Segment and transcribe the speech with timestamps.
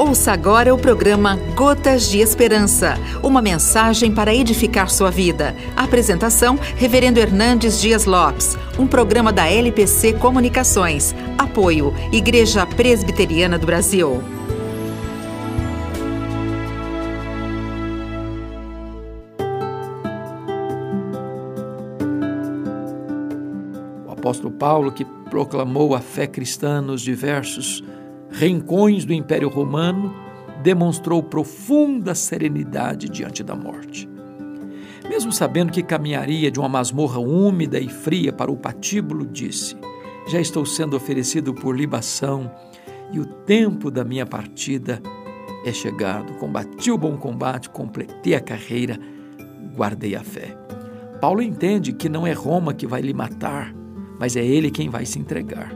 [0.00, 5.54] Ouça agora o programa Gotas de Esperança, uma mensagem para edificar sua vida.
[5.76, 11.14] Apresentação: Reverendo Hernandes Dias Lopes, um programa da LPC Comunicações.
[11.36, 14.22] Apoio: Igreja Presbiteriana do Brasil.
[24.06, 27.84] O apóstolo Paulo, que proclamou a fé cristã nos diversos
[28.30, 30.14] rincões do Império Romano,
[30.62, 34.08] demonstrou profunda serenidade diante da morte.
[35.08, 39.76] Mesmo sabendo que caminharia de uma masmorra úmida e fria para o patíbulo, disse:
[40.28, 42.50] Já estou sendo oferecido por libação
[43.12, 45.02] e o tempo da minha partida
[45.64, 46.34] é chegado.
[46.34, 48.98] Combati o bom combate, completei a carreira,
[49.74, 50.56] guardei a fé.
[51.20, 53.74] Paulo entende que não é Roma que vai lhe matar,
[54.18, 55.70] mas é ele quem vai se entregar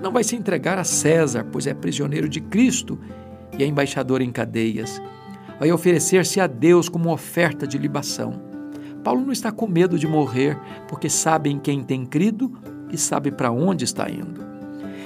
[0.00, 2.98] não vai se entregar a César, pois é prisioneiro de Cristo
[3.58, 5.00] e é embaixador em cadeias.
[5.58, 8.40] Vai oferecer-se a Deus como oferta de libação.
[9.04, 12.52] Paulo não está com medo de morrer, porque sabe em quem tem crido
[12.90, 14.44] e sabe para onde está indo.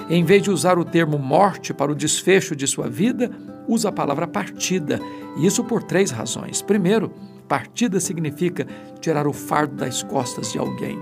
[0.09, 3.31] Em vez de usar o termo morte para o desfecho de sua vida,
[3.67, 4.99] usa a palavra partida,
[5.37, 6.61] e isso por três razões.
[6.61, 7.11] Primeiro,
[7.47, 8.67] partida significa
[8.99, 10.97] tirar o fardo das costas de alguém.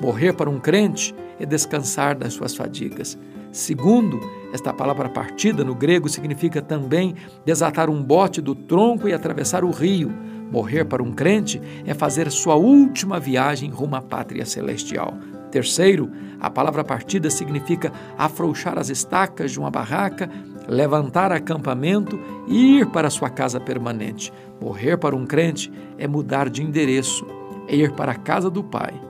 [0.00, 3.18] Morrer para um crente é descansar das suas fadigas.
[3.52, 4.18] Segundo,
[4.52, 9.70] esta palavra partida no grego significa também desatar um bote do tronco e atravessar o
[9.70, 10.10] rio.
[10.50, 15.14] Morrer para um crente é fazer sua última viagem rumo à pátria celestial.
[15.50, 20.30] Terceiro, a palavra partida significa afrouxar as estacas de uma barraca,
[20.66, 24.32] levantar acampamento e ir para sua casa permanente.
[24.60, 27.26] Morrer para um crente é mudar de endereço,
[27.68, 29.09] é ir para a casa do Pai.